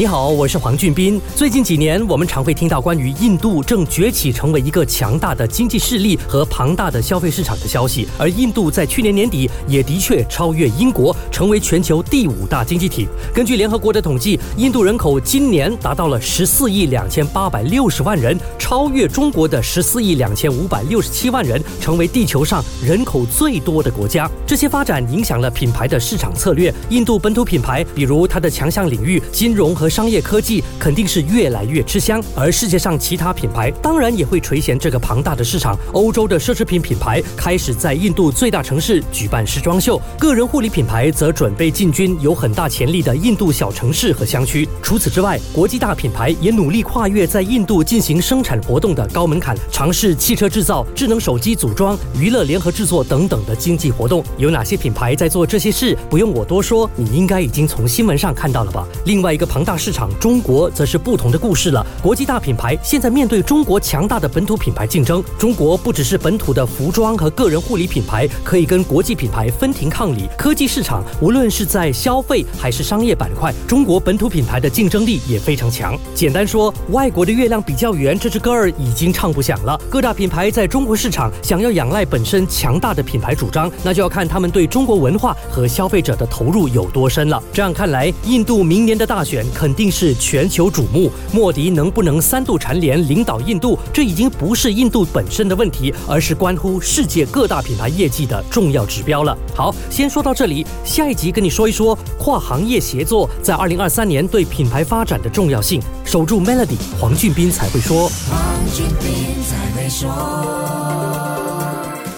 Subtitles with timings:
[0.00, 1.20] 你好，我是黄俊斌。
[1.36, 8.08] 最近几年，我们常会听到关于印度正崛起成为一个强大的经济势力和庞大的消费市场的消息。
[8.16, 13.06] 而印度在去年年底也的确超越英国，成为全球第五大经济体。
[13.34, 24.26] 根据联合国的统计，印度人口今年达到了十四亿两千八百六十万人，超越中国的十四亿两千五百六十七万人，成为地球上人口最多的国家。
[24.46, 26.72] 这些发展影响了品牌的市场策略。
[26.88, 29.76] 印度本土品牌，比如它的强项领域金融。
[29.80, 35.76] 和商业科技肯定是越来越吃香，而世界上其他品牌当然也会垂涎这个庞大的市场。
[35.92, 44.68] 欧洲的奢侈品品牌开始在印度最大城市举办时装秀，个人护理品牌则准备进军有很大潜力的印度小城市和乡区。
[44.80, 54.22] 除此之外，国际大品牌也努力跨越在印度进行生产活动的高门槛，尝试汽车制造、智能手机组装、娱乐联合制作等等的经济活动。
[54.38, 55.98] 有哪些品牌在做这些事？
[56.08, 58.86] 不用我多说，你应该已经从新闻上看到了吧？
[59.06, 59.79] 另外一个庞大。
[59.80, 61.84] 市场中国则是不同的故事了。
[62.02, 75.98] 国际大品牌现在面对中国强大的本土品牌竞争，中国不只是本土的服装和个人护理品牌可以跟国际品牌分庭抗礼，科技市场无论是在消费还是商业板块，中国本土品牌的竞争力也非常强。
[76.14, 79.80] 简单说，外国的月亮比较圆，这支歌儿已经唱不响了。
[79.88, 87.42] 各大品牌在中国市场想要仰赖本身强大的品牌主张，那就要看他们对中国文化和消费者的投入有多深了。
[87.50, 89.46] 这样看来，印度明年的大选。
[89.60, 91.12] 肯定是全球瞩目。
[91.34, 99.36] 莫迪能不能三度蝉联领导印度，这已经不是印度本身的问题，而是关乎世界各大品牌业绩的重要指标了。
[99.54, 105.78] 好，先说到这里，下一集跟你说一说跨行业协作在二零二三年对品牌发展的重要性。
[106.06, 108.08] 守住 Melody，黄俊斌才会说。
[108.30, 108.40] 黄
[108.72, 111.49] 俊斌才会说。